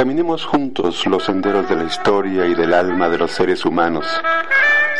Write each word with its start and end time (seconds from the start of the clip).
Caminemos 0.00 0.46
juntos 0.46 1.06
los 1.06 1.24
senderos 1.24 1.68
de 1.68 1.76
la 1.76 1.84
historia 1.84 2.46
y 2.46 2.54
del 2.54 2.72
alma 2.72 3.10
de 3.10 3.18
los 3.18 3.32
seres 3.32 3.66
humanos. 3.66 4.06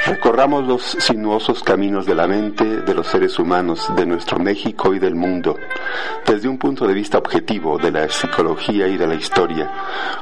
Recorramos 0.05 0.67
los 0.67 0.83
sinuosos 0.83 1.63
caminos 1.63 2.05
de 2.05 2.15
la 2.15 2.27
mente 2.27 2.83
de 2.83 2.95
los 2.95 3.07
seres 3.07 3.39
humanos 3.39 3.91
de 3.97 4.05
nuestro 4.05 4.39
México 4.39 4.93
y 4.93 4.99
del 4.99 5.15
mundo, 5.15 5.57
desde 6.27 6.49
un 6.49 6.59
punto 6.59 6.87
de 6.87 6.93
vista 6.93 7.17
objetivo 7.17 7.79
de 7.79 7.93
la 7.93 8.11
psicología 8.11 8.89
y 8.89 8.99
de 8.99 9.07
la 9.07 9.15
historia, 9.15 9.73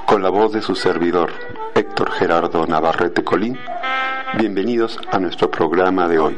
con 0.06 0.22
la 0.22 0.30
voz 0.30 0.52
de 0.52 0.62
su 0.62 0.76
servidor, 0.76 1.32
Héctor 1.74 2.12
Gerardo 2.12 2.64
Navarrete 2.64 3.24
Colín. 3.24 3.58
Bienvenidos 4.38 5.00
a 5.10 5.18
nuestro 5.18 5.50
programa 5.50 6.06
de 6.06 6.20
hoy. 6.20 6.36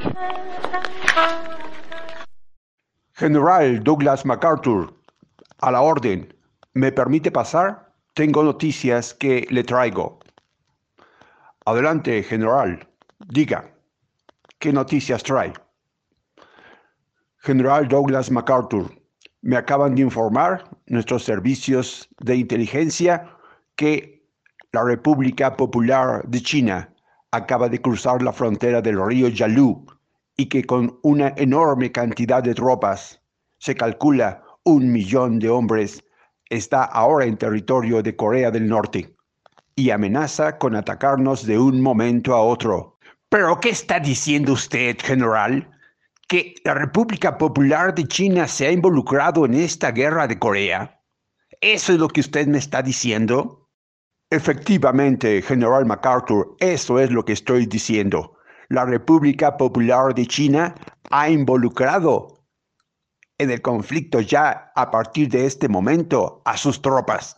General 3.12 3.84
Douglas 3.84 4.24
MacArthur, 4.24 4.94
a 5.58 5.70
la 5.70 5.82
orden. 5.82 6.34
¿Me 6.72 6.90
permite 6.90 7.30
pasar? 7.30 7.89
Tengo 8.20 8.42
noticias 8.42 9.14
que 9.14 9.46
le 9.48 9.64
traigo. 9.64 10.18
Adelante, 11.64 12.22
general. 12.22 12.86
Diga, 13.30 13.72
¿qué 14.58 14.74
noticias 14.74 15.22
trae? 15.22 15.54
General 17.38 17.88
Douglas 17.88 18.30
MacArthur, 18.30 18.90
me 19.40 19.56
acaban 19.56 19.94
de 19.94 20.02
informar 20.02 20.68
nuestros 20.84 21.24
servicios 21.24 22.10
de 22.18 22.36
inteligencia 22.36 23.26
que 23.76 24.22
la 24.72 24.84
República 24.84 25.56
Popular 25.56 26.22
de 26.28 26.42
China 26.42 26.92
acaba 27.30 27.70
de 27.70 27.80
cruzar 27.80 28.20
la 28.20 28.34
frontera 28.34 28.82
del 28.82 29.02
río 29.02 29.28
Yalu 29.28 29.86
y 30.36 30.44
que 30.44 30.64
con 30.64 30.98
una 31.04 31.32
enorme 31.38 31.90
cantidad 31.90 32.42
de 32.42 32.52
tropas, 32.52 33.22
se 33.56 33.74
calcula 33.74 34.44
un 34.64 34.92
millón 34.92 35.38
de 35.38 35.48
hombres, 35.48 36.04
está 36.50 36.84
ahora 36.84 37.24
en 37.24 37.38
territorio 37.38 38.02
de 38.02 38.14
Corea 38.16 38.50
del 38.50 38.68
Norte 38.68 39.14
y 39.76 39.90
amenaza 39.90 40.58
con 40.58 40.76
atacarnos 40.76 41.46
de 41.46 41.58
un 41.58 41.80
momento 41.80 42.34
a 42.34 42.42
otro. 42.42 42.98
¿Pero 43.30 43.58
qué 43.60 43.70
está 43.70 44.00
diciendo 44.00 44.52
usted, 44.52 44.98
general? 45.00 45.70
¿Que 46.28 46.54
la 46.64 46.74
República 46.74 47.38
Popular 47.38 47.94
de 47.94 48.04
China 48.04 48.46
se 48.46 48.66
ha 48.66 48.72
involucrado 48.72 49.46
en 49.46 49.54
esta 49.54 49.92
guerra 49.92 50.26
de 50.26 50.38
Corea? 50.38 51.00
¿Eso 51.60 51.92
es 51.92 51.98
lo 51.98 52.08
que 52.08 52.20
usted 52.20 52.46
me 52.48 52.58
está 52.58 52.82
diciendo? 52.82 53.68
Efectivamente, 54.30 55.42
general 55.42 55.86
MacArthur, 55.86 56.56
eso 56.60 56.98
es 56.98 57.10
lo 57.10 57.24
que 57.24 57.32
estoy 57.32 57.66
diciendo. 57.66 58.36
La 58.68 58.84
República 58.84 59.56
Popular 59.56 60.14
de 60.14 60.26
China 60.26 60.74
ha 61.10 61.28
involucrado 61.28 62.39
en 63.40 63.50
el 63.50 63.62
conflicto 63.62 64.20
ya 64.20 64.72
a 64.74 64.90
partir 64.90 65.28
de 65.28 65.46
este 65.46 65.68
momento 65.68 66.42
a 66.44 66.56
sus 66.56 66.80
tropas 66.82 67.36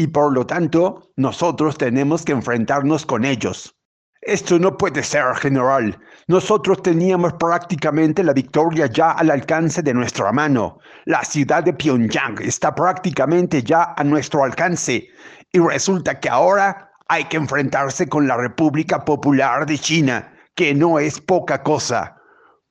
y 0.00 0.06
por 0.06 0.32
lo 0.32 0.46
tanto 0.46 1.12
nosotros 1.16 1.76
tenemos 1.76 2.24
que 2.24 2.32
enfrentarnos 2.32 3.04
con 3.04 3.26
ellos. 3.26 3.76
Esto 4.22 4.58
no 4.58 4.76
puede 4.78 5.02
ser, 5.02 5.34
general. 5.36 5.98
Nosotros 6.26 6.82
teníamos 6.82 7.34
prácticamente 7.34 8.24
la 8.24 8.32
victoria 8.32 8.86
ya 8.86 9.10
al 9.10 9.30
alcance 9.30 9.82
de 9.82 9.92
nuestra 9.92 10.32
mano. 10.32 10.78
La 11.04 11.22
ciudad 11.22 11.64
de 11.64 11.74
Pyongyang 11.74 12.40
está 12.40 12.74
prácticamente 12.74 13.62
ya 13.62 13.94
a 13.94 14.02
nuestro 14.02 14.42
alcance. 14.42 15.06
Y 15.52 15.58
resulta 15.58 16.18
que 16.18 16.30
ahora 16.30 16.92
hay 17.08 17.24
que 17.24 17.36
enfrentarse 17.36 18.08
con 18.08 18.26
la 18.26 18.38
República 18.38 19.04
Popular 19.04 19.66
de 19.66 19.78
China, 19.78 20.32
que 20.54 20.74
no 20.74 20.98
es 20.98 21.20
poca 21.20 21.62
cosa. 21.62 22.16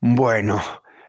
Bueno, 0.01 0.61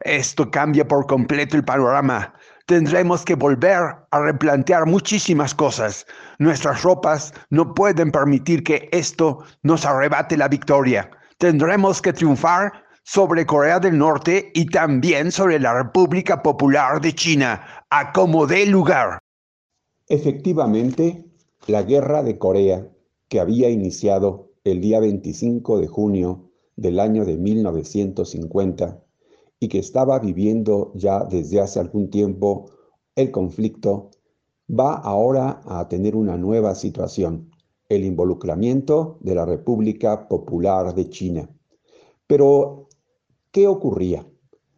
esto 0.03 0.49
cambia 0.51 0.87
por 0.87 1.05
completo 1.07 1.57
el 1.57 1.63
panorama 1.63 2.33
tendremos 2.71 3.25
que 3.25 3.35
volver 3.35 3.81
a 4.11 4.19
replantear 4.21 4.85
muchísimas 4.85 5.53
cosas. 5.53 6.05
Nuestras 6.39 6.83
ropas 6.83 7.33
no 7.49 7.73
pueden 7.73 8.11
permitir 8.11 8.63
que 8.63 8.87
esto 8.93 9.39
nos 9.61 9.85
arrebate 9.85 10.37
la 10.37 10.47
victoria. 10.47 11.11
Tendremos 11.37 12.01
que 12.01 12.13
triunfar 12.13 12.71
sobre 13.03 13.45
Corea 13.45 13.77
del 13.81 13.97
Norte 13.97 14.51
y 14.53 14.67
también 14.67 15.33
sobre 15.33 15.59
la 15.59 15.73
República 15.73 16.41
Popular 16.41 17.01
de 17.01 17.13
China, 17.13 17.61
a 17.89 18.13
como 18.13 18.47
dé 18.47 18.65
lugar. 18.65 19.19
Efectivamente, 20.07 21.25
la 21.67 21.83
guerra 21.83 22.23
de 22.23 22.37
Corea, 22.37 22.87
que 23.27 23.41
había 23.41 23.69
iniciado 23.69 24.49
el 24.63 24.79
día 24.79 25.01
25 25.01 25.77
de 25.77 25.87
junio 25.87 26.51
del 26.77 27.01
año 27.01 27.25
de 27.25 27.35
1950, 27.35 28.97
y 29.61 29.67
que 29.67 29.77
estaba 29.77 30.17
viviendo 30.19 30.91
ya 30.95 31.23
desde 31.23 31.61
hace 31.61 31.79
algún 31.79 32.09
tiempo 32.09 32.71
el 33.15 33.29
conflicto, 33.29 34.09
va 34.67 34.95
ahora 34.95 35.61
a 35.65 35.87
tener 35.87 36.15
una 36.15 36.35
nueva 36.35 36.73
situación, 36.73 37.51
el 37.87 38.03
involucramiento 38.03 39.19
de 39.21 39.35
la 39.35 39.45
República 39.45 40.27
Popular 40.27 40.95
de 40.95 41.09
China. 41.09 41.49
Pero, 42.25 42.87
¿qué 43.51 43.67
ocurría? 43.67 44.25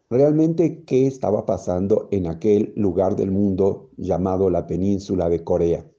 Realmente, 0.09 0.83
¿qué 0.83 1.07
estaba 1.07 1.45
pasando 1.45 2.09
en 2.11 2.27
aquel 2.27 2.73
lugar 2.75 3.15
del 3.15 3.31
mundo 3.31 3.89
llamado 3.95 4.49
la 4.49 4.67
península 4.67 5.29
de 5.29 5.45
Corea? 5.45 5.89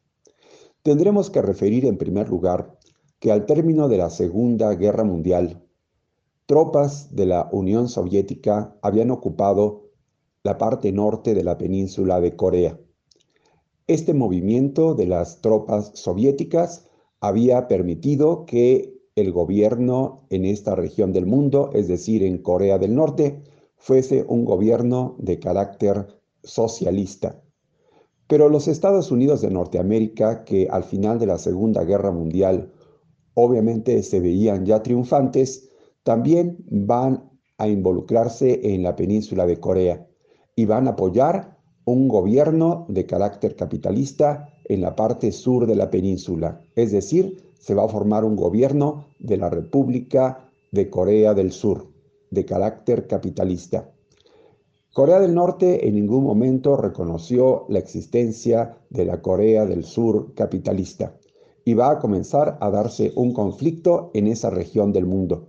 Tendremos 0.82 1.30
que 1.30 1.40
referir 1.40 1.86
en 1.86 1.96
primer 1.96 2.28
lugar 2.28 2.78
que 3.18 3.32
al 3.32 3.46
término 3.46 3.88
de 3.88 3.96
la 3.96 4.10
Segunda 4.10 4.74
Guerra 4.74 5.04
Mundial, 5.04 5.63
tropas 6.47 7.15
de 7.15 7.27
la 7.27 7.49
Unión 7.53 7.88
Soviética 7.88 8.77
habían 8.82 9.10
ocupado 9.10 9.91
la 10.43 10.59
parte 10.59 10.93
norte 10.93 11.34
de 11.34 11.43
la 11.44 11.56
península 11.56 12.21
de 12.21 12.37
Corea. 12.37 12.78
Este 13.87 14.15
movimiento 14.15 14.94
de 14.94 15.06
las 15.06 15.41
tropas 15.41 15.93
soviéticas 15.94 16.87
había 17.21 17.69
permitido 17.69 18.44
que 18.44 18.94
el 19.15 19.32
gobierno 19.32 20.27
en 20.31 20.44
esta 20.44 20.75
región 20.75 21.12
del 21.12 21.27
mundo, 21.27 21.71
es 21.72 21.88
decir, 21.88 22.22
en 22.22 22.38
Corea 22.38 22.78
del 22.78 22.94
Norte, 22.94 23.43
fuese 23.76 24.25
un 24.28 24.44
gobierno 24.44 25.15
de 25.19 25.38
carácter 25.38 26.09
socialista. 26.43 27.41
Pero 28.26 28.49
los 28.49 28.69
Estados 28.69 29.11
Unidos 29.11 29.41
de 29.41 29.50
Norteamérica, 29.50 30.44
que 30.44 30.69
al 30.71 30.84
final 30.84 31.19
de 31.19 31.26
la 31.26 31.38
Segunda 31.38 31.84
Guerra 31.84 32.11
Mundial 32.11 32.72
obviamente 33.34 34.03
se 34.03 34.21
veían 34.21 34.65
ya 34.65 34.82
triunfantes, 34.82 35.71
también 36.04 36.65
van 36.70 37.31
a 37.59 37.69
involucrarse 37.69 38.75
en 38.75 38.82
la 38.82 38.94
península 38.94 39.47
de 39.47 39.59
Corea 39.59 40.06
y 40.54 40.66
van 40.66 40.87
a 40.87 40.92
apoyar 40.92 41.59
un 41.84 42.09
gobierno 42.09 42.87
de 42.88 43.06
carácter 43.06 43.56
capitalista 43.56 44.48
en 44.64 44.81
la 44.81 44.94
parte 44.97 45.32
sur 45.32 45.66
de 45.66 45.75
la 45.75 45.91
península. 45.91 46.60
Es 46.76 46.93
decir, 46.93 47.53
se 47.59 47.75
va 47.75 47.84
a 47.84 47.88
formar 47.88 48.25
un 48.25 48.37
gobierno 48.37 49.06
de 49.19 49.37
la 49.37 49.50
República 49.50 50.50
de 50.70 50.91
Corea 50.91 51.34
del 51.34 51.53
Sur, 51.53 51.88
de 52.31 52.44
carácter 52.44 53.06
capitalista. 53.06 53.91
Corea 54.93 55.19
del 55.20 55.34
Norte 55.34 55.88
en 55.88 55.94
ningún 55.94 56.25
momento 56.25 56.76
reconoció 56.76 57.66
la 57.69 57.78
existencia 57.78 58.78
de 58.91 59.04
la 59.04 59.22
Corea 59.22 59.66
del 59.66 59.84
Sur 59.84 60.34
capitalista 60.34 61.16
y 61.64 61.75
va 61.75 61.91
a 61.91 61.98
comenzar 61.98 62.59
a 62.60 62.70
darse 62.70 63.12
un 63.16 63.32
conflicto 63.32 64.10
en 64.14 64.26
esa 64.26 64.50
región 64.50 64.93
del 64.93 65.06
mundo. 65.06 65.49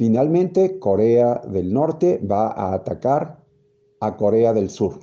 Finalmente, 0.00 0.78
Corea 0.78 1.42
del 1.46 1.74
Norte 1.74 2.22
va 2.26 2.52
a 2.52 2.72
atacar 2.72 3.44
a 4.00 4.16
Corea 4.16 4.54
del 4.54 4.70
Sur 4.70 5.00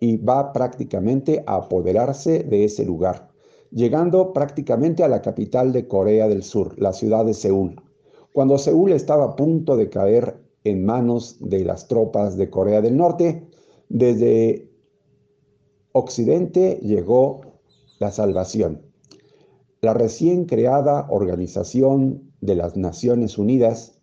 y 0.00 0.16
va 0.16 0.54
prácticamente 0.54 1.44
a 1.46 1.56
apoderarse 1.56 2.44
de 2.44 2.64
ese 2.64 2.86
lugar, 2.86 3.28
llegando 3.70 4.32
prácticamente 4.32 5.04
a 5.04 5.08
la 5.08 5.20
capital 5.20 5.70
de 5.74 5.86
Corea 5.86 6.28
del 6.28 6.42
Sur, 6.42 6.80
la 6.80 6.94
ciudad 6.94 7.26
de 7.26 7.34
Seúl. 7.34 7.76
Cuando 8.32 8.56
Seúl 8.56 8.92
estaba 8.92 9.24
a 9.26 9.36
punto 9.36 9.76
de 9.76 9.90
caer 9.90 10.38
en 10.64 10.82
manos 10.82 11.36
de 11.40 11.66
las 11.66 11.86
tropas 11.86 12.38
de 12.38 12.48
Corea 12.48 12.80
del 12.80 12.96
Norte, 12.96 13.46
desde 13.90 14.70
Occidente 15.92 16.80
llegó 16.82 17.42
la 17.98 18.10
salvación. 18.10 18.80
La 19.82 19.92
recién 19.92 20.46
creada 20.46 21.06
Organización 21.10 22.32
de 22.40 22.54
las 22.54 22.78
Naciones 22.78 23.36
Unidas 23.36 23.97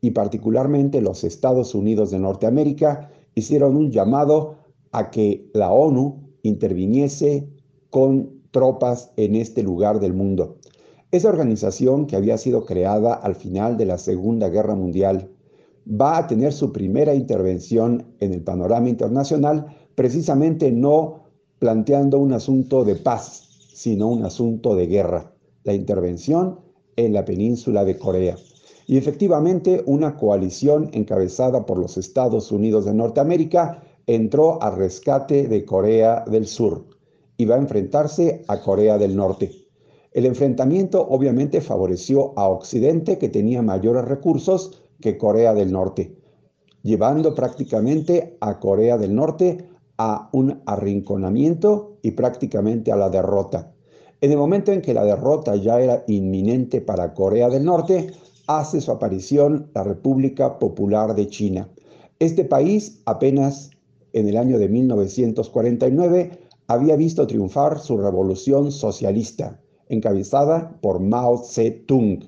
y 0.00 0.10
particularmente 0.12 1.00
los 1.00 1.24
Estados 1.24 1.74
Unidos 1.74 2.10
de 2.10 2.18
Norteamérica 2.18 3.10
hicieron 3.34 3.76
un 3.76 3.90
llamado 3.90 4.56
a 4.92 5.10
que 5.10 5.50
la 5.54 5.70
ONU 5.70 6.28
interviniese 6.42 7.48
con 7.90 8.42
tropas 8.50 9.12
en 9.16 9.34
este 9.34 9.62
lugar 9.62 10.00
del 10.00 10.14
mundo. 10.14 10.56
Esa 11.10 11.28
organización 11.28 12.06
que 12.06 12.16
había 12.16 12.38
sido 12.38 12.64
creada 12.64 13.14
al 13.14 13.34
final 13.34 13.76
de 13.76 13.86
la 13.86 13.98
Segunda 13.98 14.48
Guerra 14.48 14.74
Mundial 14.74 15.30
va 15.88 16.18
a 16.18 16.26
tener 16.26 16.52
su 16.52 16.72
primera 16.72 17.14
intervención 17.14 18.14
en 18.20 18.34
el 18.34 18.42
panorama 18.42 18.88
internacional 18.88 19.66
precisamente 19.94 20.70
no 20.70 21.24
planteando 21.58 22.18
un 22.18 22.32
asunto 22.32 22.84
de 22.84 22.94
paz, 22.94 23.48
sino 23.72 24.08
un 24.08 24.24
asunto 24.24 24.76
de 24.76 24.86
guerra, 24.86 25.32
la 25.64 25.74
intervención 25.74 26.60
en 26.96 27.12
la 27.12 27.24
península 27.24 27.84
de 27.84 27.98
Corea. 27.98 28.36
Y 28.88 28.96
efectivamente 28.96 29.82
una 29.84 30.16
coalición 30.16 30.88
encabezada 30.94 31.66
por 31.66 31.76
los 31.76 31.98
Estados 31.98 32.50
Unidos 32.50 32.86
de 32.86 32.94
Norteamérica 32.94 33.82
entró 34.06 34.62
al 34.62 34.76
rescate 34.76 35.46
de 35.46 35.66
Corea 35.66 36.24
del 36.26 36.46
Sur 36.46 36.86
y 37.36 37.44
va 37.44 37.56
a 37.56 37.58
enfrentarse 37.58 38.42
a 38.48 38.62
Corea 38.62 38.96
del 38.96 39.14
Norte. 39.14 39.52
El 40.10 40.24
enfrentamiento 40.24 41.06
obviamente 41.06 41.60
favoreció 41.60 42.32
a 42.38 42.48
Occidente, 42.48 43.18
que 43.18 43.28
tenía 43.28 43.60
mayores 43.60 44.06
recursos 44.06 44.82
que 45.02 45.18
Corea 45.18 45.52
del 45.52 45.70
Norte, 45.70 46.16
llevando 46.82 47.34
prácticamente 47.34 48.38
a 48.40 48.58
Corea 48.58 48.96
del 48.96 49.14
Norte 49.14 49.68
a 49.98 50.30
un 50.32 50.62
arrinconamiento 50.64 51.98
y 52.00 52.12
prácticamente 52.12 52.90
a 52.90 52.96
la 52.96 53.10
derrota. 53.10 53.70
En 54.22 54.32
el 54.32 54.38
momento 54.38 54.72
en 54.72 54.80
que 54.80 54.94
la 54.94 55.04
derrota 55.04 55.54
ya 55.56 55.78
era 55.78 56.04
inminente 56.06 56.80
para 56.80 57.12
Corea 57.12 57.50
del 57.50 57.66
Norte, 57.66 58.12
hace 58.48 58.80
su 58.80 58.90
aparición 58.90 59.70
la 59.74 59.84
República 59.84 60.58
Popular 60.58 61.14
de 61.14 61.28
China. 61.28 61.68
Este 62.18 62.44
país 62.44 63.00
apenas 63.06 63.70
en 64.12 64.28
el 64.28 64.36
año 64.36 64.58
de 64.58 64.68
1949 64.68 66.30
había 66.66 66.96
visto 66.96 67.26
triunfar 67.28 67.78
su 67.78 67.96
revolución 67.96 68.72
socialista, 68.72 69.60
encabezada 69.88 70.76
por 70.80 70.98
Mao 70.98 71.38
Zedong. 71.38 72.24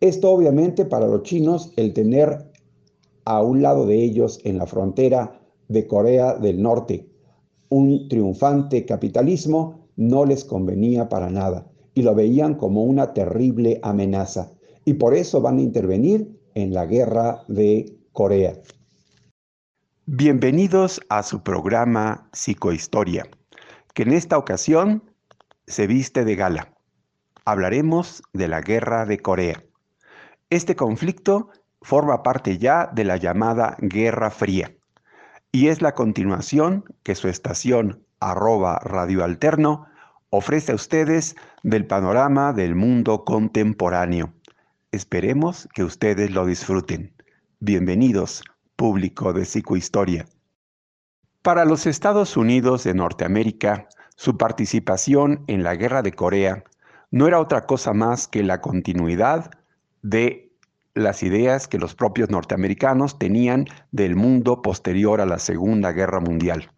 Esto 0.00 0.32
obviamente 0.32 0.84
para 0.84 1.06
los 1.06 1.22
chinos, 1.22 1.72
el 1.76 1.92
tener 1.92 2.50
a 3.24 3.40
un 3.40 3.62
lado 3.62 3.86
de 3.86 4.02
ellos 4.02 4.40
en 4.42 4.58
la 4.58 4.66
frontera 4.66 5.40
de 5.68 5.86
Corea 5.86 6.34
del 6.34 6.60
Norte 6.60 7.10
un 7.70 8.08
triunfante 8.08 8.84
capitalismo, 8.84 9.86
no 9.96 10.24
les 10.24 10.44
convenía 10.44 11.08
para 11.08 11.30
nada 11.30 11.66
y 11.94 12.02
lo 12.02 12.14
veían 12.14 12.56
como 12.56 12.82
una 12.82 13.14
terrible 13.14 13.78
amenaza. 13.82 14.52
Y 14.84 14.94
por 14.94 15.14
eso 15.14 15.40
van 15.40 15.58
a 15.58 15.62
intervenir 15.62 16.28
en 16.54 16.72
la 16.72 16.86
guerra 16.86 17.42
de 17.48 17.98
Corea. 18.12 18.54
Bienvenidos 20.06 21.00
a 21.08 21.22
su 21.22 21.42
programa 21.42 22.28
Psicohistoria, 22.32 23.28
que 23.94 24.02
en 24.02 24.12
esta 24.12 24.38
ocasión 24.38 25.04
se 25.66 25.86
viste 25.86 26.24
de 26.24 26.34
gala. 26.34 26.74
Hablaremos 27.44 28.22
de 28.32 28.48
la 28.48 28.60
guerra 28.60 29.06
de 29.06 29.18
Corea. 29.18 29.62
Este 30.50 30.74
conflicto 30.74 31.50
forma 31.80 32.22
parte 32.22 32.58
ya 32.58 32.90
de 32.92 33.04
la 33.04 33.16
llamada 33.16 33.76
Guerra 33.80 34.30
Fría 34.30 34.74
y 35.52 35.68
es 35.68 35.82
la 35.82 35.94
continuación 35.94 36.84
que 37.02 37.14
su 37.14 37.28
estación 37.28 38.04
arroba 38.20 38.78
Radio 38.84 39.24
Alterno 39.24 39.86
ofrece 40.30 40.72
a 40.72 40.76
ustedes 40.76 41.36
del 41.62 41.86
panorama 41.86 42.52
del 42.52 42.74
mundo 42.74 43.24
contemporáneo. 43.24 44.32
Esperemos 44.92 45.68
que 45.72 45.84
ustedes 45.84 46.32
lo 46.32 46.44
disfruten. 46.44 47.14
Bienvenidos 47.60 48.42
público 48.74 49.32
de 49.32 49.44
psicohistoria. 49.44 50.26
Para 51.42 51.64
los 51.64 51.86
Estados 51.86 52.36
Unidos 52.36 52.82
de 52.82 52.94
Norteamérica, 52.94 53.86
su 54.16 54.36
participación 54.36 55.44
en 55.46 55.62
la 55.62 55.76
Guerra 55.76 56.02
de 56.02 56.10
Corea 56.10 56.64
no 57.12 57.28
era 57.28 57.38
otra 57.38 57.66
cosa 57.66 57.92
más 57.92 58.26
que 58.26 58.42
la 58.42 58.60
continuidad 58.60 59.52
de 60.02 60.50
las 60.94 61.22
ideas 61.22 61.68
que 61.68 61.78
los 61.78 61.94
propios 61.94 62.28
norteamericanos 62.28 63.16
tenían 63.16 63.66
del 63.92 64.16
mundo 64.16 64.60
posterior 64.60 65.20
a 65.20 65.26
la 65.26 65.38
Segunda 65.38 65.92
Guerra 65.92 66.18
Mundial. 66.18 66.68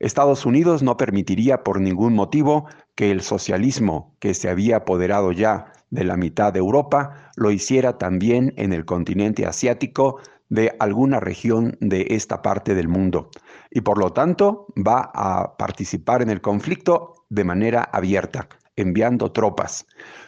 Estados 0.00 0.46
Unidos 0.46 0.82
no 0.82 0.96
permitiría 0.96 1.62
por 1.62 1.80
ningún 1.80 2.12
motivo 2.12 2.66
que 2.96 3.12
el 3.12 3.20
socialismo 3.20 4.16
que 4.18 4.34
se 4.34 4.48
había 4.48 4.78
apoderado 4.78 5.30
ya 5.30 5.72
de 5.90 6.04
la 6.04 6.16
mitad 6.16 6.52
de 6.52 6.58
Europa 6.58 7.30
lo 7.36 7.50
hiciera 7.50 7.98
también 7.98 8.52
en 8.56 8.72
el 8.72 8.84
continente 8.84 9.46
asiático 9.46 10.18
de 10.48 10.74
alguna 10.78 11.20
región 11.20 11.76
de 11.80 12.06
esta 12.10 12.42
parte 12.42 12.74
del 12.74 12.88
mundo 12.88 13.30
y 13.70 13.80
por 13.80 13.98
lo 13.98 14.12
tanto 14.12 14.66
va 14.76 15.10
a 15.14 15.56
participar 15.56 16.22
en 16.22 16.30
el 16.30 16.40
conflicto 16.40 17.14
de 17.28 17.44
manera 17.44 17.82
abierta, 17.92 18.48
enviando 18.76 19.32
tropas. 19.32 19.86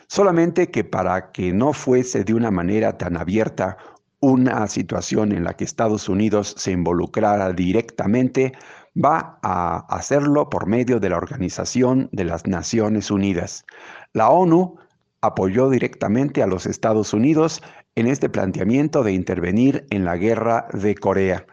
Solamente 0.09 0.71
que 0.71 0.85
para 0.85 1.31
que 1.31 1.53
no 1.53 1.73
fuese 1.73 2.25
de 2.25 2.35
una 2.35 2.51
manera 2.51 2.99
tan 2.99 3.17
abierta 3.17 3.77
una 4.21 4.67
situación 4.67 5.33
en 5.33 5.45
la 5.45 5.55
que 5.55 5.65
Estados 5.65 6.09
Unidos 6.09 6.55
se 6.57 6.73
involucrara 6.73 7.53
directamente, 7.53 8.53
va 8.97 9.39
a 9.43 9.87
hacerlo 9.95 10.49
por 10.49 10.67
medio 10.67 10.99
de 10.99 11.11
la 11.11 11.17
Organización 11.17 12.09
de 12.11 12.25
las 12.25 12.47
Naciones 12.47 13.11
Unidas. 13.11 13.65
La 14.13 14.31
ONU 14.31 14.77
apoyó 15.21 15.71
directamente 15.71 16.43
a 16.43 16.47
los 16.47 16.67
Estados 16.67 17.13
Unidos 17.13 17.63
en 17.95 18.07
este 18.07 18.29
planteamiento 18.29 19.03
de 19.03 19.13
intervenir 19.13 19.87
en 19.91 20.05
la 20.05 20.17
guerra 20.17 20.69
de 20.73 20.95
Corea. 20.95 21.47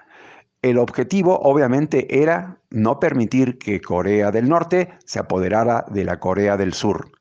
El 0.61 0.77
objetivo 0.77 1.39
obviamente 1.41 2.21
era 2.21 2.59
no 2.71 2.99
permitir 2.99 3.57
que 3.57 3.81
Corea 3.81 4.31
del 4.31 4.49
Norte 4.49 4.89
se 5.05 5.19
apoderara 5.19 5.85
de 5.89 6.03
la 6.03 6.19
Corea 6.19 6.57
del 6.57 6.73
Sur. 6.73 7.11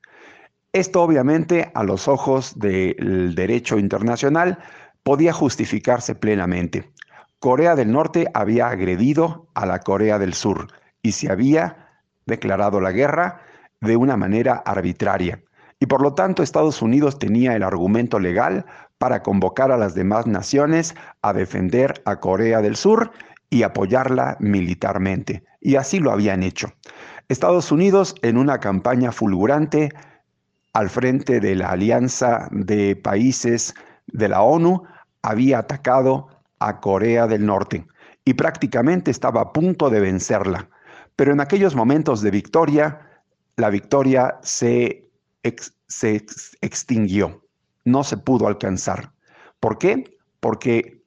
Esto 0.73 1.03
obviamente 1.03 1.71
a 1.75 1.85
los 1.85 2.09
ojos 2.09 2.59
del 2.59 3.35
derecho 3.35 3.79
internacional 3.79 4.59
podía 5.03 5.33
justificarse 5.33 6.15
plenamente. 6.15 6.91
Corea 7.39 7.77
del 7.77 7.93
Norte 7.93 8.27
había 8.35 8.69
agredido 8.69 9.47
a 9.55 9.67
la 9.67 9.81
Corea 9.81 10.19
del 10.19 10.35
Sur 10.35 10.69
y 11.03 11.13
se 11.13 11.31
había 11.31 11.91
declarado 12.27 12.81
la 12.81 12.93
guerra 12.93 13.43
de 13.81 13.97
una 13.97 14.17
manera 14.17 14.63
arbitraria. 14.65 15.43
Y 15.81 15.87
por 15.87 16.03
lo 16.03 16.15
tanto 16.15 16.43
Estados 16.43 16.83
Unidos 16.83 17.19
tenía 17.19 17.55
el 17.57 17.63
argumento 17.63 18.19
legal 18.19 18.65
para 18.99 19.23
convocar 19.23 19.71
a 19.73 19.77
las 19.77 19.95
demás 19.95 20.27
naciones 20.27 20.95
a 21.23 21.33
defender 21.33 22.03
a 22.05 22.21
Corea 22.21 22.63
del 22.63 22.77
Sur 22.77 23.11
y 23.51 23.63
apoyarla 23.63 24.37
militarmente. 24.41 25.45
Y 25.61 25.77
así 25.77 25.99
lo 25.99 26.11
habían 26.13 26.43
hecho. 26.43 26.73
Estados 27.29 27.73
Unidos 27.73 28.15
en 28.23 28.37
una 28.37 28.61
campaña 28.61 29.13
fulgurante 29.13 29.91
al 30.73 30.91
frente 30.91 31.41
de 31.41 31.55
la 31.55 31.71
alianza 31.71 32.49
de 32.51 32.97
países 32.97 33.75
de 34.07 34.29
la 34.29 34.43
ONU 34.43 34.83
había 35.23 35.59
atacado 35.59 36.29
a 36.59 36.81
Corea 36.81 37.27
del 37.27 37.47
Norte 37.47 37.87
y 38.25 38.35
prácticamente 38.35 39.11
estaba 39.11 39.41
a 39.41 39.53
punto 39.53 39.89
de 39.91 40.01
vencerla. 40.01 40.69
Pero 41.17 41.33
en 41.33 41.41
aquellos 41.41 41.75
momentos 41.75 42.23
de 42.23 42.31
victoria, 42.31 43.01
la 43.57 43.71
victoria 43.71 44.39
se, 44.43 45.04
se 45.89 46.25
extinguió 46.61 47.45
no 47.85 48.03
se 48.03 48.17
pudo 48.17 48.47
alcanzar. 48.47 49.13
¿Por 49.61 49.79
qué? 49.79 50.19
Porque 50.41 51.03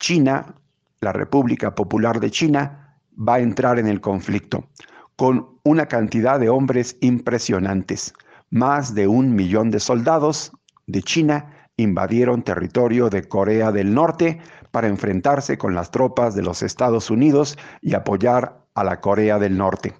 China, 0.00 0.54
la 1.00 1.12
República 1.12 1.74
Popular 1.74 2.20
de 2.20 2.30
China, 2.30 2.98
va 3.16 3.36
a 3.36 3.40
entrar 3.40 3.78
en 3.78 3.86
el 3.86 4.00
conflicto 4.00 4.68
con 5.16 5.58
una 5.62 5.86
cantidad 5.86 6.40
de 6.40 6.48
hombres 6.48 6.96
impresionantes. 7.00 8.12
Más 8.50 8.94
de 8.94 9.06
un 9.06 9.34
millón 9.34 9.70
de 9.70 9.80
soldados 9.80 10.52
de 10.86 11.02
China 11.02 11.68
invadieron 11.76 12.42
territorio 12.42 13.10
de 13.10 13.26
Corea 13.28 13.72
del 13.72 13.94
Norte 13.94 14.40
para 14.70 14.88
enfrentarse 14.88 15.56
con 15.56 15.74
las 15.74 15.90
tropas 15.90 16.34
de 16.34 16.42
los 16.42 16.62
Estados 16.62 17.10
Unidos 17.10 17.56
y 17.80 17.94
apoyar 17.94 18.64
a 18.74 18.84
la 18.84 19.00
Corea 19.00 19.38
del 19.38 19.56
Norte. 19.56 19.94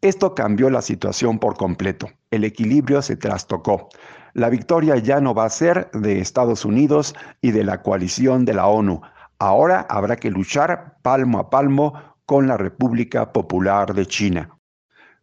Esto 0.00 0.34
cambió 0.34 0.70
la 0.70 0.82
situación 0.82 1.38
por 1.38 1.56
completo. 1.56 2.08
El 2.30 2.44
equilibrio 2.44 3.02
se 3.02 3.16
trastocó 3.16 3.88
la 4.36 4.50
victoria 4.50 4.98
ya 4.98 5.18
no 5.18 5.32
va 5.32 5.46
a 5.46 5.48
ser 5.48 5.90
de 5.92 6.20
Estados 6.20 6.66
Unidos 6.66 7.14
y 7.40 7.52
de 7.52 7.64
la 7.64 7.80
coalición 7.80 8.44
de 8.44 8.52
la 8.52 8.66
ONU. 8.66 9.00
Ahora 9.38 9.86
habrá 9.88 10.16
que 10.16 10.30
luchar 10.30 10.98
palmo 11.00 11.38
a 11.38 11.48
palmo 11.48 11.94
con 12.26 12.46
la 12.46 12.58
República 12.58 13.32
Popular 13.32 13.94
de 13.94 14.04
China. 14.04 14.50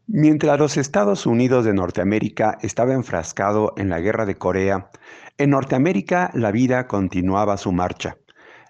Mientras 0.07 0.57
los 0.57 0.77
Estados 0.77 1.27
Unidos 1.27 1.63
de 1.63 1.75
Norteamérica 1.75 2.57
estaba 2.63 2.93
enfrascado 2.93 3.75
en 3.77 3.89
la 3.89 3.99
guerra 3.99 4.25
de 4.25 4.33
Corea, 4.33 4.89
en 5.37 5.51
Norteamérica 5.51 6.31
la 6.33 6.49
vida 6.49 6.87
continuaba 6.87 7.57
su 7.57 7.71
marcha. 7.71 8.17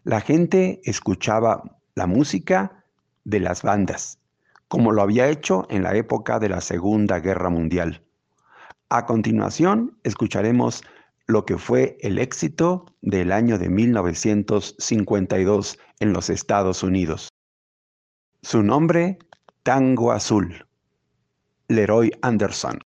La 0.04 0.20
gente 0.20 0.82
escuchaba 0.84 1.64
la 1.96 2.06
música 2.06 2.84
de 3.24 3.40
las 3.40 3.62
bandas, 3.62 4.20
como 4.74 4.92
lo 4.92 5.04
había 5.04 5.30
hecho 5.30 5.68
en 5.70 5.84
la 5.84 5.96
época 5.96 6.40
de 6.40 6.50
la 6.50 6.60
Segunda 6.60 7.20
Guerra 7.20 7.52
Mundial. 7.52 8.02
A 8.90 9.06
continuación, 9.06 10.00
escucharemos 10.02 10.84
lo 11.28 11.46
que 11.46 11.60
fue 11.60 11.96
el 12.02 12.18
éxito 12.18 12.88
del 13.04 13.32
año 13.32 13.60
de 13.60 13.70
1952 13.70 15.78
en 16.00 16.12
los 16.12 16.32
Estados 16.32 16.82
Unidos. 16.82 17.30
Su 18.42 18.64
nombre, 18.64 19.20
Tango 19.62 20.12
Azul. 20.12 20.66
Leroy 21.68 22.12
Anderson. 22.24 22.80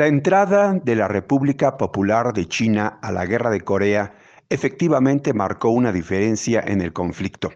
La 0.00 0.06
entrada 0.06 0.72
de 0.82 0.96
la 0.96 1.08
República 1.08 1.76
Popular 1.76 2.32
de 2.32 2.48
China 2.48 2.98
a 3.02 3.12
la 3.12 3.26
Guerra 3.26 3.50
de 3.50 3.60
Corea 3.60 4.14
efectivamente 4.48 5.34
marcó 5.34 5.68
una 5.68 5.92
diferencia 5.92 6.64
en 6.66 6.80
el 6.80 6.94
conflicto. 6.94 7.50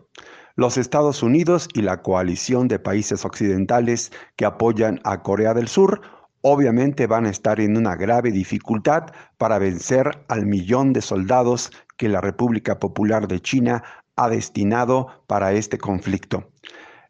Los 0.54 0.76
Estados 0.76 1.22
Unidos 1.22 1.70
y 1.72 1.80
la 1.80 2.02
coalición 2.02 2.68
de 2.68 2.78
países 2.78 3.24
occidentales 3.24 4.12
que 4.36 4.44
apoyan 4.44 5.00
a 5.04 5.22
Corea 5.22 5.54
del 5.54 5.68
Sur 5.68 6.02
obviamente 6.42 7.06
van 7.06 7.24
a 7.24 7.30
estar 7.30 7.60
en 7.60 7.78
una 7.78 7.96
grave 7.96 8.30
dificultad 8.30 9.06
para 9.38 9.58
vencer 9.58 10.10
al 10.28 10.44
millón 10.44 10.92
de 10.92 11.00
soldados 11.00 11.70
que 11.96 12.10
la 12.10 12.20
República 12.20 12.78
Popular 12.78 13.26
de 13.26 13.40
China 13.40 13.82
ha 14.16 14.28
destinado 14.28 15.24
para 15.26 15.52
este 15.52 15.78
conflicto. 15.78 16.50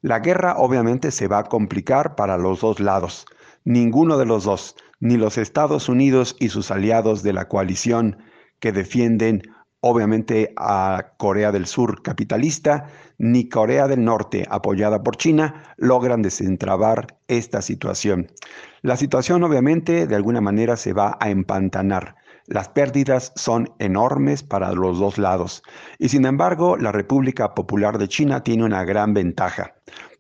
La 0.01 0.21
guerra 0.21 0.59
obviamente 0.59 1.11
se 1.11 1.27
va 1.27 1.39
a 1.39 1.45
complicar 1.49 2.15
para 2.15 2.39
los 2.39 2.61
dos 2.61 2.79
lados. 2.79 3.27
Ninguno 3.65 4.19
de 4.19 4.27
los 4.27 4.45
dos, 4.45 4.77
ni 5.05 5.19
los 5.19 5.37
Estados 5.37 5.91
Unidos 5.91 6.35
y 6.41 6.49
sus 6.49 6.71
aliados 6.71 7.23
de 7.23 7.35
la 7.35 7.47
coalición 7.47 8.17
que 8.59 8.73
defienden 8.73 9.43
obviamente 9.81 10.55
a 10.57 11.13
Corea 11.19 11.53
del 11.53 11.67
Sur 11.67 12.01
capitalista, 12.01 12.87
ni 13.19 13.51
Corea 13.51 13.87
del 13.87 14.03
Norte 14.03 14.47
apoyada 14.49 15.03
por 15.03 15.19
China 15.19 15.75
logran 15.77 16.23
desentrabar 16.23 17.19
esta 17.29 17.61
situación. 17.61 18.33
La 18.81 18.97
situación 18.97 19.45
obviamente 19.45 20.07
de 20.07 20.17
alguna 20.17 20.41
manera 20.41 20.79
se 20.79 20.95
va 20.95 21.19
a 21.21 21.29
empantanar. 21.29 22.17
Las 22.47 22.71
pérdidas 22.71 23.33
son 23.37 23.75
enormes 23.79 24.43
para 24.43 24.73
los 24.73 24.99
dos 24.99 25.19
lados. 25.19 25.63
Y 25.99 26.09
sin 26.09 26.25
embargo, 26.25 26.79
la 26.79 26.93
República 26.93 27.55
Popular 27.55 27.99
de 27.99 28.09
China 28.09 28.43
tiene 28.43 28.65
una 28.65 28.85
gran 28.85 29.13
ventaja 29.13 29.75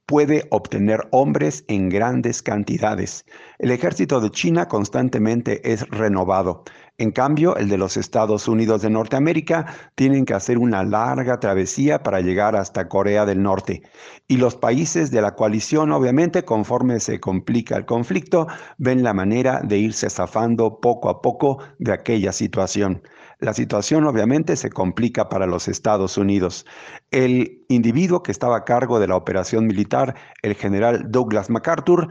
puede 0.06 0.46
obtener 0.50 1.08
hombres 1.11 1.64
en 1.68 1.88
grandes 1.88 2.42
cantidades. 2.42 3.25
El 3.58 3.70
ejército 3.70 4.20
de 4.20 4.30
China 4.30 4.68
constantemente 4.68 5.73
es 5.73 5.88
renovado. 5.88 6.64
En 6.96 7.11
cambio, 7.11 7.56
el 7.56 7.68
de 7.68 7.78
los 7.78 7.96
Estados 7.96 8.46
Unidos 8.46 8.82
de 8.82 8.90
Norteamérica 8.90 9.66
tienen 9.96 10.25
que 10.25 10.34
hacer 10.34 10.58
una 10.58 10.84
larga 10.84 11.40
travesía 11.40 12.04
para 12.04 12.20
llegar 12.20 12.54
hasta 12.54 12.88
Corea 12.88 13.26
del 13.26 13.42
Norte. 13.42 13.82
Y 14.28 14.37
los 14.37 14.54
países 14.54 15.11
de 15.11 15.20
la 15.20 15.34
coalición, 15.34 15.90
obviamente, 15.90 16.44
conforme 16.44 17.00
se 17.00 17.18
complica 17.18 17.76
el 17.76 17.84
conflicto, 17.84 18.46
ven 18.78 19.02
la 19.02 19.12
manera 19.12 19.61
de 19.64 19.78
irse 19.78 20.08
zafando 20.08 20.78
poco 20.80 21.08
a 21.08 21.20
poco 21.20 21.58
de 21.78 21.92
aquella 21.92 22.32
situación. 22.32 23.02
La 23.38 23.53
situación 23.53 24.05
obviamente 24.07 24.57
se 24.57 24.71
complica 24.71 25.29
para 25.29 25.47
los 25.47 25.69
Estados 25.69 26.17
Unidos. 26.17 26.67
El 27.11 27.64
individuo 27.69 28.23
que 28.23 28.33
estaba 28.33 28.59
a 28.59 28.64
cargo 28.64 29.00
de 29.00 29.09
la 29.09 29.17
operación 29.17 29.67
militar, 29.67 30.14
el 30.43 30.55
general 30.55 31.11
Douglas 31.11 31.50
MacArthur, 31.50 32.09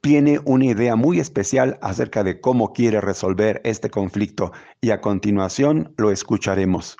tiene 0.00 0.40
una 0.44 0.64
idea 0.66 0.96
muy 0.96 1.20
especial 1.20 1.78
acerca 1.80 2.24
de 2.24 2.40
cómo 2.40 2.72
quiere 2.72 3.00
resolver 3.00 3.60
este 3.64 3.88
conflicto 3.88 4.52
y 4.80 4.90
a 4.90 5.00
continuación 5.00 5.94
lo 5.96 6.10
escucharemos. 6.10 6.96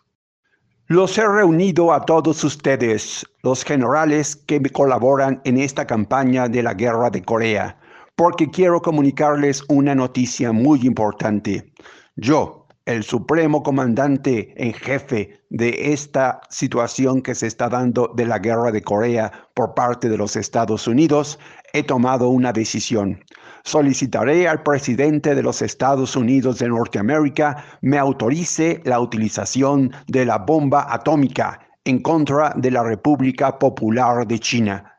Los 0.87 1.17
he 1.19 1.27
reunido 1.27 1.93
a 1.93 2.05
todos 2.05 2.45
ustedes, 2.45 3.27
los 3.43 3.65
generales 3.65 4.37
que 4.37 4.61
me 4.61 4.71
colaboran 4.71 5.41
en 5.45 5.59
esta 5.59 5.87
campaña 5.87 6.49
de 6.49 6.63
la 6.63 6.75
guerra 6.75 7.11
de 7.11 7.23
Corea, 7.23 7.79
porque 8.15 8.51
quiero 8.51 8.81
comunicarles 8.83 9.65
una 9.69 9.95
noticia 9.95 10.53
muy 10.53 10.87
importante. 10.87 11.73
Yo, 12.15 12.62
el 12.87 13.05
supremo 13.05 13.63
comandante 13.63 14.55
en 14.57 14.73
jefe 14.73 15.41
de 15.51 15.93
esta 15.93 16.41
situación 16.51 17.23
que 17.23 17.35
se 17.35 17.47
está 17.47 17.69
dando 17.69 18.13
de 18.17 18.27
la 18.27 18.39
guerra 18.39 18.73
de 18.73 18.83
Corea 18.83 19.33
por 19.55 19.75
parte 19.75 20.09
de 20.09 20.17
los 20.17 20.37
Estados 20.37 20.89
Unidos, 20.89 21.39
he 21.73 21.83
tomado 21.83 22.29
una 22.29 22.53
decisión. 22.53 23.23
Solicitaré 23.65 24.49
al 24.49 24.63
presidente 24.63 25.35
de 25.35 25.43
los 25.43 25.63
Estados 25.63 26.17
Unidos 26.17 26.59
de 26.59 26.69
Norteamérica 26.69 27.65
me 27.81 27.99
autorice 27.99 28.81
la 28.85 28.99
utilización 28.99 29.93
de 30.09 30.25
la 30.25 30.39
bomba 30.39 30.87
atómica 30.93 31.61
en 31.85 32.01
contra 32.01 32.53
de 32.57 32.71
la 32.71 32.83
República 32.83 33.59
Popular 33.59 34.27
de 34.27 34.39
China. 34.39 34.92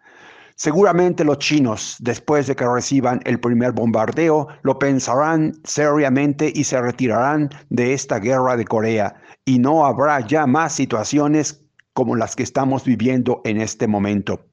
Seguramente 0.56 1.24
los 1.24 1.40
chinos, 1.40 1.98
después 2.00 2.48
de 2.48 2.56
que 2.56 2.68
reciban 2.68 3.20
el 3.26 3.40
primer 3.40 3.72
bombardeo, 3.72 4.48
lo 4.62 4.78
pensarán 4.78 5.54
seriamente 5.64 6.52
y 6.54 6.64
se 6.64 6.80
retirarán 6.80 7.50
de 7.70 7.94
esta 7.94 8.20
guerra 8.20 8.56
de 8.56 8.66
Corea 8.66 9.16
y 9.46 9.60
no 9.60 9.86
habrá 9.86 10.20
ya 10.22 10.46
más 10.46 10.74
situaciones 10.74 11.64
como 11.94 12.16
las 12.16 12.36
que 12.36 12.44
estamos 12.44 12.86
viviendo 12.86 13.42
en 13.46 13.62
este 13.62 13.88
momento. 13.88 14.46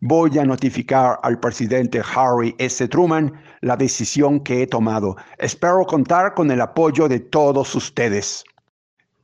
Voy 0.00 0.38
a 0.38 0.44
notificar 0.44 1.18
al 1.22 1.38
presidente 1.38 2.02
Harry 2.14 2.54
S. 2.58 2.86
Truman 2.88 3.32
la 3.60 3.76
decisión 3.76 4.40
que 4.40 4.62
he 4.62 4.66
tomado. 4.66 5.16
Espero 5.38 5.84
contar 5.86 6.34
con 6.34 6.50
el 6.50 6.60
apoyo 6.60 7.08
de 7.08 7.20
todos 7.20 7.74
ustedes. 7.74 8.44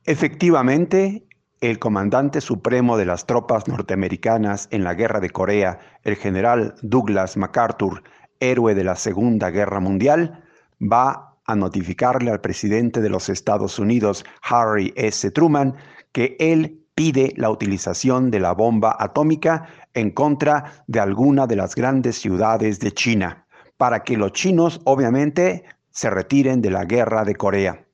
Efectivamente, 0.05 1.27
el 1.61 1.77
comandante 1.77 2.39
supremo 2.41 2.97
de 2.97 3.05
las 3.05 3.25
tropas 3.25 3.67
norteamericanas 3.67 4.67
en 4.71 4.83
la 4.83 4.93
guerra 4.93 5.19
de 5.19 5.29
Corea, 5.29 5.79
el 6.03 6.15
general 6.15 6.75
Douglas 6.81 7.35
MacArthur, 7.35 8.03
héroe 8.39 8.75
de 8.75 8.83
la 8.83 8.95
Segunda 8.95 9.49
Guerra 9.49 9.79
Mundial, 9.79 10.43
va 10.81 11.37
a 11.45 11.55
notificarle 11.55 12.31
al 12.31 12.41
presidente 12.41 13.01
de 13.01 13.09
los 13.09 13.27
Estados 13.27 13.79
Unidos, 13.79 14.23
Harry 14.43 14.93
S. 14.95 15.29
Truman, 15.31 15.75
que 16.13 16.37
él 16.39 16.85
pide 16.95 17.33
la 17.35 17.49
utilización 17.49 18.31
de 18.31 18.39
la 18.39 18.53
bomba 18.53 18.95
atómica 18.97 19.67
en 19.93 20.11
contra 20.11 20.83
de 20.87 20.99
alguna 20.99 21.47
de 21.47 21.55
las 21.55 21.75
grandes 21.75 22.17
ciudades 22.17 22.79
de 22.79 22.93
China, 22.93 23.47
para 23.77 24.03
que 24.03 24.15
los 24.15 24.31
chinos 24.31 24.79
obviamente 24.85 25.65
se 25.91 26.09
retiren 26.09 26.61
de 26.61 26.69
la 26.69 26.85
guerra 26.85 27.25
de 27.25 27.35
Corea. 27.35 27.85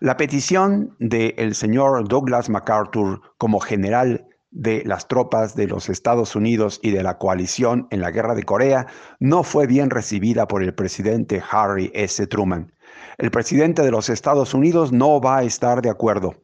La 0.00 0.16
petición 0.16 0.96
del 0.98 1.54
señor 1.54 2.08
Douglas 2.08 2.48
MacArthur 2.48 3.20
como 3.38 3.60
general 3.60 4.26
de 4.50 4.82
las 4.84 5.06
tropas 5.06 5.54
de 5.54 5.68
los 5.68 5.88
Estados 5.88 6.34
Unidos 6.34 6.80
y 6.82 6.90
de 6.90 7.02
la 7.02 7.18
coalición 7.18 7.86
en 7.90 8.00
la 8.00 8.10
guerra 8.10 8.34
de 8.34 8.42
Corea 8.42 8.86
no 9.20 9.44
fue 9.44 9.66
bien 9.66 9.90
recibida 9.90 10.48
por 10.48 10.62
el 10.62 10.74
presidente 10.74 11.42
Harry 11.50 11.90
S. 11.94 12.26
Truman. 12.26 12.72
El 13.18 13.30
presidente 13.30 13.82
de 13.82 13.90
los 13.90 14.08
Estados 14.08 14.54
Unidos 14.54 14.92
no 14.92 15.20
va 15.20 15.38
a 15.38 15.42
estar 15.44 15.82
de 15.82 15.90
acuerdo 15.90 16.34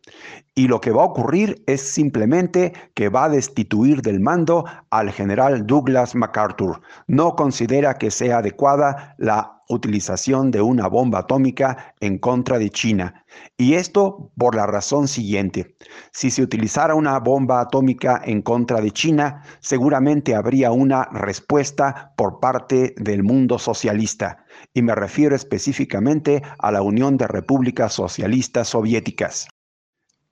y 0.54 0.68
lo 0.68 0.80
que 0.80 0.90
va 0.90 1.02
a 1.02 1.06
ocurrir 1.06 1.62
es 1.66 1.80
simplemente 1.80 2.72
que 2.94 3.08
va 3.08 3.24
a 3.24 3.28
destituir 3.28 4.02
del 4.02 4.20
mando 4.20 4.64
al 4.90 5.10
general 5.10 5.66
Douglas 5.66 6.14
MacArthur. 6.14 6.80
No 7.08 7.34
considera 7.34 7.94
que 7.94 8.10
sea 8.10 8.38
adecuada 8.38 9.14
la 9.18 9.55
utilización 9.68 10.50
de 10.50 10.62
una 10.62 10.88
bomba 10.88 11.20
atómica 11.20 11.94
en 12.00 12.18
contra 12.18 12.58
de 12.58 12.70
China. 12.70 13.24
Y 13.56 13.74
esto 13.74 14.30
por 14.36 14.54
la 14.54 14.66
razón 14.66 15.08
siguiente. 15.08 15.76
Si 16.12 16.30
se 16.30 16.42
utilizara 16.42 16.94
una 16.94 17.18
bomba 17.18 17.60
atómica 17.60 18.20
en 18.24 18.42
contra 18.42 18.80
de 18.80 18.90
China, 18.90 19.42
seguramente 19.60 20.34
habría 20.34 20.72
una 20.72 21.04
respuesta 21.12 22.12
por 22.16 22.40
parte 22.40 22.94
del 22.96 23.22
mundo 23.22 23.58
socialista. 23.58 24.44
Y 24.72 24.82
me 24.82 24.94
refiero 24.94 25.34
específicamente 25.34 26.42
a 26.58 26.70
la 26.70 26.82
Unión 26.82 27.16
de 27.16 27.26
Repúblicas 27.26 27.92
Socialistas 27.92 28.68
Soviéticas. 28.68 29.48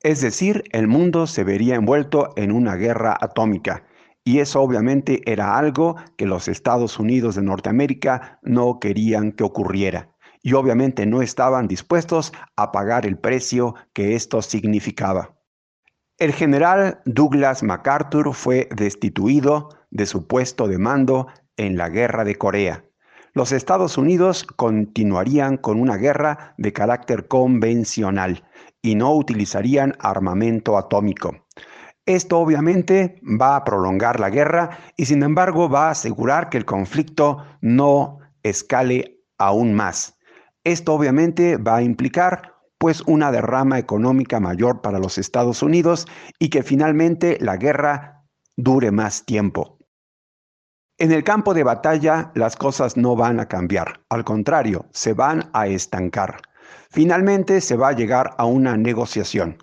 Es 0.01 0.21
decir, 0.21 0.65
el 0.73 0.87
mundo 0.87 1.27
se 1.27 1.45
vería 1.45 1.77
envuelto 1.77 2.35
en 2.37 2.53
una 2.53 2.77
guerra 2.77 3.17
atómica 3.19 3.85
y 4.25 4.39
eso 4.39 4.61
obviamente 4.63 5.21
era 5.31 5.57
algo 5.59 5.97
que 6.17 6.27
los 6.27 6.49
Estados 6.49 6.99
Unidos 6.99 7.35
de 7.35 7.43
Norteamérica 7.43 8.41
no 8.43 8.81
querían 8.81 9.33
que 9.33 9.45
ocurriera. 9.45 10.11
Y 10.43 10.55
obviamente 10.55 11.07
no 11.07 11.23
estaban 11.23 11.69
dispuestos 11.69 12.33
a 12.57 12.73
pagar 12.73 13.07
el 13.07 13.19
precio 13.19 13.75
que 13.93 14.15
esto 14.15 14.43
significaba. 14.43 15.37
El 16.19 16.33
general 16.33 17.01
Douglas 17.07 17.63
MacArthur 17.63 18.35
fue 18.35 18.69
destituido 18.75 19.69
de 19.91 20.07
su 20.07 20.27
puesto 20.27 20.69
de 20.69 20.79
mando 20.79 21.27
en 21.57 21.77
la 21.77 21.89
guerra 21.89 22.25
de 22.25 22.37
Corea. 22.37 22.85
Los 23.33 23.53
Estados 23.53 23.99
Unidos 23.99 24.45
continuarían 24.45 25.57
con 25.57 25.81
una 25.81 25.97
guerra 25.97 26.55
de 26.57 26.73
carácter 26.73 27.27
convencional 27.27 28.45
y 28.81 28.95
no 28.95 29.15
utilizarían 29.15 29.97
armamento 29.99 30.79
atómico. 30.79 31.45
Esto 32.07 32.39
obviamente 32.39 33.19
va 33.23 33.57
a 33.57 33.65
prolongar 33.65 34.21
la 34.21 34.29
guerra 34.29 34.79
y 34.97 35.07
sin 35.07 35.23
embargo 35.23 35.71
va 35.71 35.89
a 35.89 35.93
asegurar 35.93 36.51
que 36.51 36.59
el 36.59 36.67
conflicto 36.67 37.39
no 37.63 38.19
escale 38.43 39.23
aún 39.39 39.73
más. 39.73 40.19
Esto 40.65 40.93
obviamente 40.93 41.57
va 41.57 41.77
a 41.77 41.83
implicar 41.83 42.55
pues 42.77 43.01
una 43.07 43.33
derrama 43.33 43.79
económica 43.79 44.39
mayor 44.39 44.83
para 44.83 44.99
los 44.99 45.17
Estados 45.17 45.63
Unidos 45.63 46.07
y 46.39 46.51
que 46.51 46.63
finalmente 46.63 47.39
la 47.41 47.57
guerra 47.57 48.27
dure 48.55 48.91
más 48.91 49.25
tiempo. 49.25 49.79
En 50.99 51.11
el 51.11 51.25
campo 51.25 51.55
de 51.55 51.65
batalla 51.65 52.33
las 52.35 52.55
cosas 52.57 52.99
no 52.99 53.17
van 53.17 53.41
a 53.41 53.49
cambiar, 53.49 54.05
al 54.11 54.25
contrario, 54.25 54.87
se 54.93 55.15
van 55.15 55.49
a 55.55 55.67
estancar. 55.69 56.43
Finalmente 56.91 57.63
se 57.63 57.77
va 57.77 57.89
a 57.89 57.93
llegar 57.93 58.35
a 58.37 58.45
una 58.45 58.77
negociación 58.77 59.57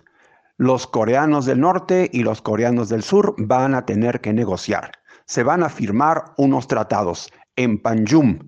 los 0.58 0.86
coreanos 0.86 1.46
del 1.46 1.60
norte 1.60 2.10
y 2.12 2.22
los 2.22 2.42
coreanos 2.42 2.88
del 2.88 3.02
sur 3.02 3.34
van 3.38 3.74
a 3.74 3.86
tener 3.86 4.20
que 4.20 4.32
negociar. 4.32 4.92
Se 5.26 5.42
van 5.42 5.62
a 5.62 5.68
firmar 5.68 6.32
unos 6.36 6.68
tratados 6.68 7.30
en 7.56 7.80
Panjum, 7.80 8.38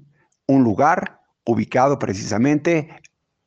un 0.47 0.65
lugar 0.65 1.21
ubicado 1.45 1.99
precisamente 1.99 2.89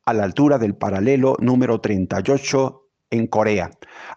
a 0.04 0.14
la 0.14 0.24
altura 0.24 0.58
del 0.58 0.74
paralelo 0.74 1.36
número 1.38 1.80
38 1.80 2.82
en 3.10 3.26
Corea. 3.26 3.70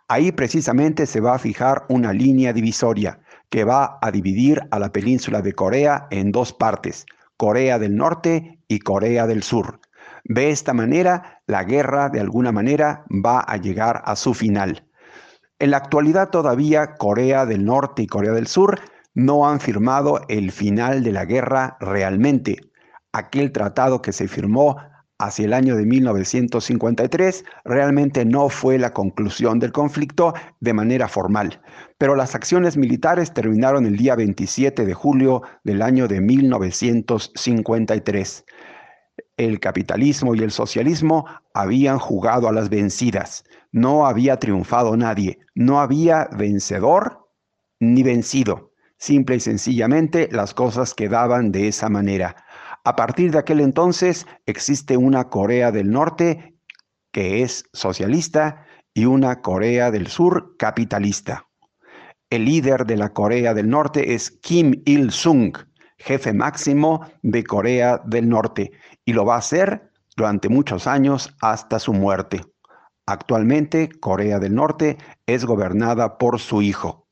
Ahí 0.08 0.32
precisamente 0.32 1.06
se 1.06 1.20
va 1.20 1.36
a 1.36 1.40
fijar 1.40 1.86
una 1.90 2.14
línea 2.14 2.54
divisoria 2.54 3.20
que 3.50 3.66
va 3.66 4.00
a 4.02 4.12
dividir 4.12 4.62
a 4.72 4.80
la 4.80 4.92
península 4.92 5.42
de 5.42 5.54
Corea 5.54 6.08
en 6.10 6.32
dos 6.32 6.54
partes, 6.54 7.06
Corea 7.36 7.78
del 7.80 7.96
Norte 7.96 8.60
y 8.68 8.80
Corea 8.80 9.28
del 9.28 9.44
Sur. 9.44 9.81
De 10.24 10.50
esta 10.50 10.74
manera, 10.74 11.42
la 11.48 11.64
guerra 11.64 12.10
de 12.10 12.20
alguna 12.20 12.52
manera 12.52 13.06
va 13.10 13.40
a 13.40 13.58
llegar 13.58 14.02
a 14.06 14.16
su 14.16 14.34
final. 14.34 14.88
En 15.60 15.72
la 15.72 15.78
actualidad 15.78 16.30
todavía 16.30 16.96
Corea 16.96 17.46
del 17.46 17.66
Norte 17.66 18.04
y 18.04 18.08
Corea 18.08 18.32
del 18.32 18.48
Sur 18.48 18.80
no 19.14 19.48
han 19.48 19.60
firmado 19.60 20.22
el 20.28 20.52
final 20.52 21.04
de 21.04 21.12
la 21.12 21.26
guerra 21.26 21.78
realmente. 21.80 22.58
Aquel 23.12 23.52
tratado 23.52 24.02
que 24.02 24.14
se 24.14 24.28
firmó 24.28 24.78
hacia 25.22 25.46
el 25.46 25.54
año 25.54 25.76
de 25.76 25.86
1953 25.86 27.46
realmente 27.64 28.26
no 28.26 28.50
fue 28.50 28.80
la 28.80 28.92
conclusión 28.92 29.60
del 29.60 29.72
conflicto 29.72 30.34
de 30.60 30.74
manera 30.74 31.08
formal, 31.08 31.62
pero 32.00 32.16
las 32.16 32.34
acciones 32.34 32.76
militares 32.76 33.32
terminaron 33.34 33.86
el 33.86 33.98
día 33.98 34.16
27 34.16 34.84
de 34.84 34.94
julio 34.96 35.44
del 35.64 35.84
año 35.84 36.08
de 36.08 36.22
1953. 36.22 38.46
El 39.42 39.60
capitalismo 39.60 40.36
y 40.36 40.44
el 40.44 40.52
socialismo 40.52 41.26
habían 41.56 41.98
jugado 41.98 42.48
a 42.48 42.52
las 42.52 42.70
vencidas, 42.70 43.44
no 43.72 44.06
había 44.06 44.38
triunfado 44.38 44.96
nadie, 44.96 45.40
no 45.56 45.82
había 45.82 46.30
vencedor 46.32 47.28
ni 47.80 48.04
vencido. 48.04 48.72
Simple 49.00 49.38
y 49.38 49.40
sencillamente 49.40 50.30
las 50.32 50.54
cosas 50.54 50.94
quedaban 50.94 51.52
de 51.52 51.68
esa 51.68 51.90
manera. 51.90 52.36
A 52.84 52.96
partir 52.96 53.32
de 53.32 53.40
aquel 53.40 53.62
entonces 53.62 54.28
existe 54.46 54.96
una 54.96 55.30
Corea 55.30 55.72
del 55.72 55.90
Norte 55.90 56.60
que 57.12 57.42
es 57.42 57.66
socialista 57.74 58.68
y 58.94 59.06
una 59.06 59.42
Corea 59.42 59.90
del 59.90 60.06
Sur 60.06 60.56
capitalista. 60.56 61.48
El 62.30 62.46
líder 62.46 62.86
de 62.86 62.98
la 62.98 63.12
Corea 63.12 63.56
del 63.56 63.70
Norte 63.70 64.14
es 64.14 64.30
Kim 64.30 64.84
Il-sung, 64.86 65.58
jefe 65.98 66.32
máximo 66.32 67.08
de 67.24 67.44
Corea 67.44 68.02
del 68.06 68.30
Norte, 68.30 68.72
y 69.12 69.14
lo 69.14 69.26
va 69.26 69.36
a 69.36 69.40
hacer 69.40 69.92
durante 70.16 70.48
muchos 70.48 70.88
años 70.88 71.36
hasta 71.42 71.80
su 71.80 71.92
muerte. 71.92 72.46
Actualmente, 73.06 73.90
Corea 74.00 74.40
del 74.40 74.56
Norte 74.56 74.98
es 75.26 75.44
gobernada 75.44 76.18
por 76.18 76.40
su 76.40 76.62
hijo. 76.62 77.10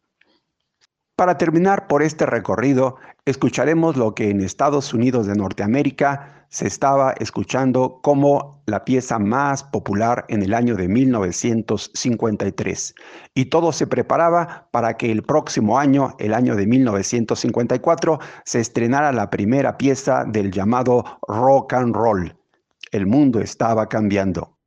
Para 1.20 1.38
terminar 1.38 1.88
por 1.88 2.02
este 2.02 2.26
recorrido, 2.26 2.96
escucharemos 3.26 3.98
lo 3.98 4.16
que 4.16 4.30
en 4.30 4.40
Estados 4.40 4.94
Unidos 4.94 5.28
de 5.28 5.36
Norteamérica 5.36 6.46
se 6.48 6.66
estaba 6.66 7.12
escuchando 7.12 8.00
como 8.02 8.64
la 8.66 8.86
pieza 8.86 9.20
más 9.20 9.66
popular 9.66 10.24
en 10.30 10.44
el 10.44 10.54
año 10.54 10.78
de 10.78 10.88
1953. 10.88 12.96
Y 13.36 13.48
todo 13.48 13.74
se 13.74 13.86
preparaba 13.86 14.70
para 14.72 14.96
que 14.96 15.12
el 15.12 15.24
próximo 15.24 15.78
año, 15.78 16.16
el 16.20 16.34
año 16.34 16.56
de 16.56 16.68
1954, 16.68 18.20
se 18.46 18.62
estrenara 18.62 19.12
la 19.12 19.30
primera 19.30 19.78
pieza 19.78 20.24
del 20.26 20.54
llamado 20.54 21.04
rock 21.28 21.74
and 21.74 21.94
roll. 21.94 22.34
El 22.94 23.08
mundo 23.08 23.42
estaba 23.42 23.90
cambiando. 23.90 24.59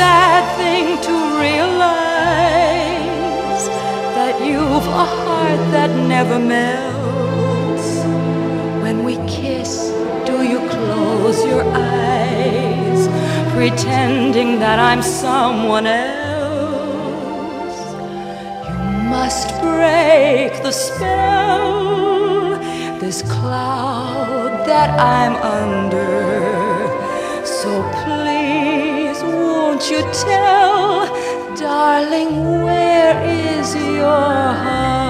sad 0.00 0.44
thing 0.60 0.86
to 1.08 1.14
realize 1.46 2.84
that 4.16 4.34
you've 4.48 4.88
a 5.04 5.06
heart 5.20 5.62
that 5.74 5.90
never 6.14 6.38
melts. 6.54 7.88
When 8.84 8.96
we 9.08 9.14
kiss, 9.38 9.72
do 10.28 10.36
you 10.52 10.60
close 10.76 11.38
your 11.52 11.64
eyes, 11.98 13.00
pretending 13.56 14.50
that 14.64 14.78
I'm 14.90 15.02
someone 15.02 15.86
else? 15.86 17.78
You 18.68 18.78
must 19.16 19.48
break 19.66 20.52
the 20.66 20.74
spell, 20.84 22.58
this 23.04 23.18
cloud 23.36 24.50
that 24.70 24.90
I'm 25.16 25.34
under. 25.62 26.20
So 27.58 27.70
please 28.00 28.39
won't 29.80 29.90
you 29.92 30.02
tell, 30.12 31.06
darling, 31.56 32.62
where 32.62 33.18
is 33.24 33.74
your 33.74 34.04
heart? 34.04 35.09